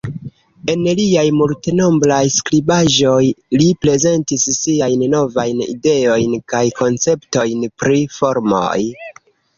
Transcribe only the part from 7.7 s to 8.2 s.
pri